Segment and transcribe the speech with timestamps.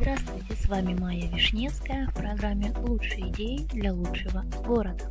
[0.00, 5.10] Здравствуйте, с вами Майя Вишневская в программе «Лучшие идеи для лучшего города».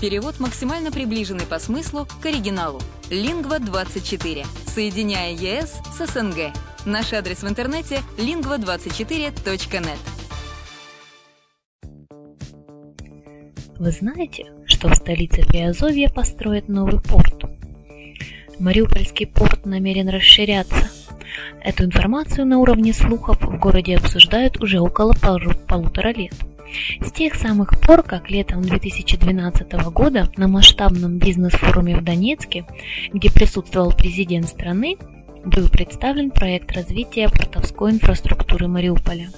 [0.00, 2.80] Перевод максимально приближенный по смыслу к оригиналу.
[3.10, 4.46] Лингва24.
[4.66, 6.52] Соединяя ЕС с СНГ.
[6.84, 9.98] Наш адрес в интернете lingva24.net.
[13.78, 17.44] Вы знаете, что в столице Приазовья построят новый порт?
[18.58, 20.90] Мариупольский порт намерен расширяться.
[21.62, 26.34] Эту информацию на уровне слухов в городе обсуждают уже около полутора лет.
[27.00, 32.64] С тех самых пор, как летом 2012 года на масштабном бизнес-форуме в Донецке,
[33.12, 34.96] где присутствовал президент страны,
[35.44, 39.30] был представлен проект развития портовской инфраструктуры Мариуполя.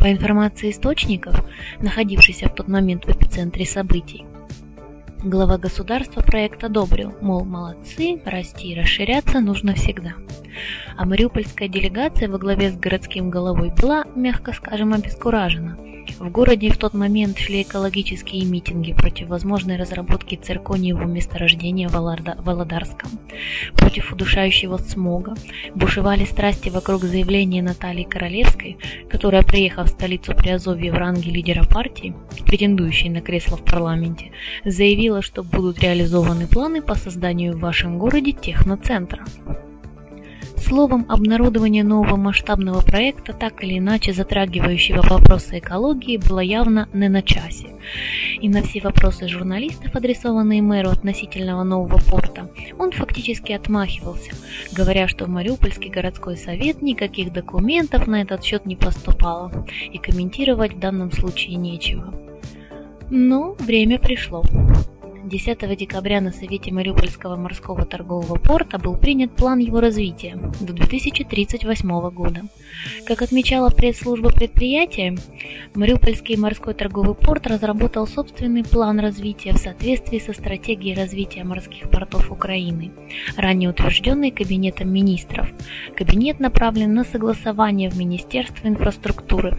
[0.00, 1.44] По информации источников,
[1.80, 4.24] находившихся в тот момент в эпицентре событий,
[5.22, 10.14] глава государства проект одобрил, мол, молодцы, расти и расширяться нужно всегда.
[10.96, 15.78] А мариупольская делегация во главе с городским головой была, мягко скажем, обескуражена–
[16.18, 23.10] в городе в тот момент шли экологические митинги против возможной разработки циркониевого месторождения в Володарском,
[23.74, 25.34] против удушающего смога,
[25.74, 32.14] бушевали страсти вокруг заявления Натальи Королевской, которая, приехав в столицу Приазовья в ранге лидера партии,
[32.46, 34.32] претендующей на кресло в парламенте,
[34.64, 39.24] заявила, что будут реализованы планы по созданию в вашем городе техноцентра.
[40.68, 47.22] Словом, обнародование нового масштабного проекта, так или иначе затрагивающего вопросы экологии, было явно не на
[47.22, 47.68] часе.
[48.42, 54.32] И на все вопросы журналистов, адресованные мэру относительного нового порта, он фактически отмахивался,
[54.72, 60.74] говоря, что в Мариупольский городской совет никаких документов на этот счет не поступало, и комментировать
[60.74, 62.12] в данном случае нечего.
[63.08, 64.42] Но время пришло.
[65.24, 72.10] 10 декабря на Совете Мариупольского морского торгового порта был принят план его развития до 2038
[72.10, 72.42] года.
[73.06, 75.16] Как отмечала пресс-служба предприятия,
[75.74, 82.30] Мариупольский морской торговый порт разработал собственный план развития в соответствии со стратегией развития морских портов
[82.30, 82.92] Украины,
[83.36, 85.48] ранее утвержденной Кабинетом министров.
[85.96, 89.56] Кабинет направлен на согласование в Министерство инфраструктуры.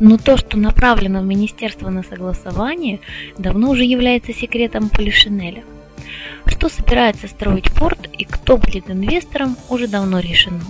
[0.00, 3.00] Но то, что направлено в Министерство на согласование,
[3.36, 5.64] давно уже является секретом Полишинеля.
[6.46, 10.60] Что собирается строить порт и кто будет инвестором, уже давно решено.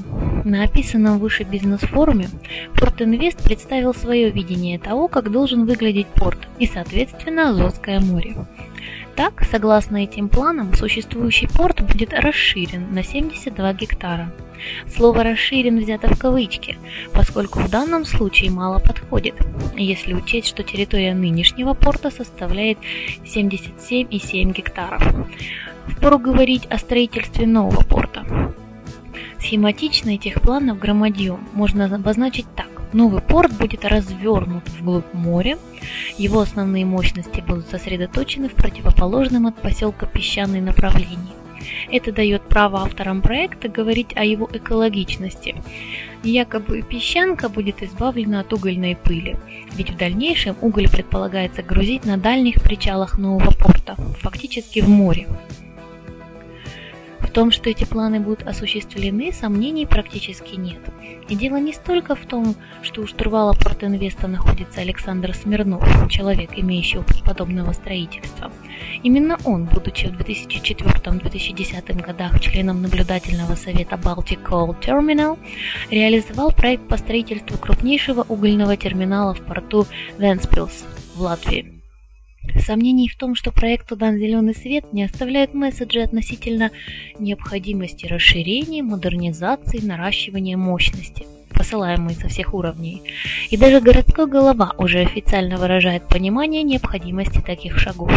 [0.45, 2.29] На описанном выше бизнес-форуме
[2.75, 8.35] Порт Инвест представил свое видение того, как должен выглядеть порт и, соответственно, Азовское море.
[9.19, 14.33] Так, согласно этим планам, существующий порт будет расширен на 72 гектара.
[14.87, 16.79] Слово «расширен» взято в кавычки,
[17.13, 19.35] поскольку в данном случае мало подходит,
[19.77, 22.79] если учесть, что территория нынешнего порта составляет
[23.25, 25.03] 77,7 гектаров.
[25.89, 28.25] Впору говорить о строительстве нового порта.
[29.41, 32.68] Схематично этих планов громадье можно обозначить так.
[32.93, 35.59] Новый порт будет развернут вглубь моря.
[36.17, 41.39] Его основные мощности будут сосредоточены в противоположном от поселка песчаной направлении.
[41.91, 45.57] Это дает право авторам проекта говорить о его экологичности.
[46.23, 49.37] Якобы песчанка будет избавлена от угольной пыли,
[49.75, 55.29] ведь в дальнейшем уголь предполагается грузить на дальних причалах нового порта, фактически в море.
[57.39, 60.81] Том, что эти планы будут осуществлены, сомнений практически нет.
[61.29, 66.99] И дело не столько в том, что у штурвала Портинвеста находится Александр Смирнов, человек, имеющий
[66.99, 68.51] опыт подобного строительства.
[69.05, 75.39] Именно он, будучи в 2004-2010 годах членом наблюдательного совета Baltic Coal Terminal,
[75.93, 79.87] реализовал проект по строительству крупнейшего угольного терминала в порту
[80.19, 81.78] Венспилс в Латвии.
[82.57, 86.71] Сомнений в том, что проекту дан зеленый свет, не оставляют месседжи относительно
[87.19, 91.27] необходимости расширения, модернизации, наращивания мощности.
[91.59, 93.03] посылаемые со всех уровней.
[93.51, 98.13] И даже городской голова уже официально выражает понимание необходимости таких шагов.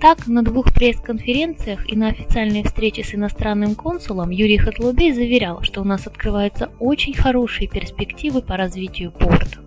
[0.00, 5.82] Так, на двух пресс-конференциях и на официальной встрече с иностранным консулом Юрий Хатлубей заверял, что
[5.82, 9.58] у нас открываются очень хорошие перспективы по развитию порта.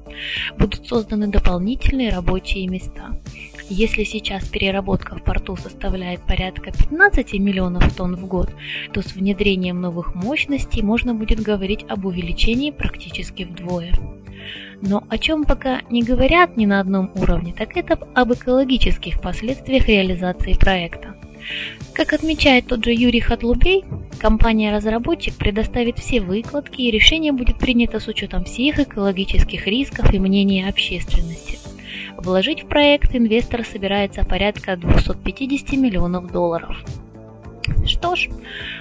[0.57, 3.19] Будут созданы дополнительные рабочие места.
[3.69, 8.51] Если сейчас переработка в порту составляет порядка 15 миллионов тонн в год,
[8.93, 13.91] то с внедрением новых мощностей можно будет говорить об увеличении практически вдвое.
[14.81, 19.87] Но о чем пока не говорят ни на одном уровне, так это об экологических последствиях
[19.87, 21.15] реализации проекта.
[21.93, 23.83] Как отмечает тот же Юрий Хатлубей,
[24.19, 30.67] компания-разработчик предоставит все выкладки и решение будет принято с учетом всех экологических рисков и мнений
[30.67, 31.64] общественности.
[32.17, 36.77] Вложить в проект инвестор собирается порядка 250 миллионов долларов.
[37.85, 38.29] Что ж,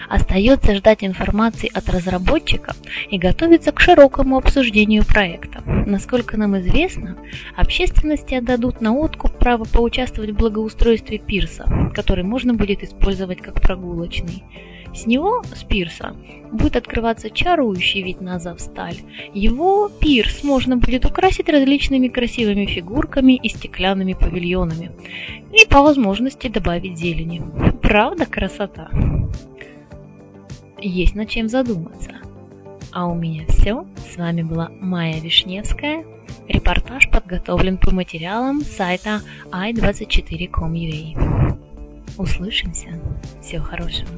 [0.08, 2.74] остается ждать информации от разработчика
[3.10, 5.62] и готовиться к широкому обсуждению проекта.
[5.86, 7.16] Насколько нам известно,
[7.56, 14.42] общественности отдадут на откуп право поучаствовать в благоустройстве пирса, который можно будет использовать как прогулочный.
[14.94, 16.14] С него, с пирса,
[16.52, 18.98] будет открываться чарующий вид на Азовсталь.
[19.34, 24.92] Его пирс можно будет украсить различными красивыми фигурками и стеклянными павильонами.
[25.52, 27.42] И по возможности добавить зелени.
[27.82, 28.88] Правда красота?
[30.84, 32.10] Есть над чем задуматься.
[32.92, 33.86] А у меня все.
[34.06, 36.04] С вами была Майя Вишневская.
[36.46, 41.58] Репортаж подготовлен по материалам сайта i24.com.ua.
[42.18, 43.00] Услышимся.
[43.40, 44.10] Всего хорошего.